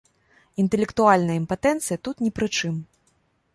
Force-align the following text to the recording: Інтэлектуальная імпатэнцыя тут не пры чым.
Інтэлектуальная 0.63 1.37
імпатэнцыя 1.41 1.97
тут 2.07 2.25
не 2.27 2.31
пры 2.39 2.47
чым. 2.61 2.75